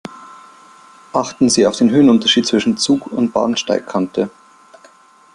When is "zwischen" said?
2.47-2.75